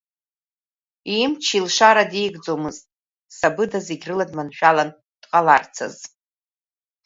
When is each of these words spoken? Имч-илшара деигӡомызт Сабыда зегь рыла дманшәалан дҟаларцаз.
Имч-илшара 1.21 2.03
деигӡомызт 2.11 2.83
Сабыда 3.37 3.79
зегь 3.87 4.05
рыла 4.07 4.25
дманшәалан 4.29 4.89
дҟаларцаз. 5.21 5.95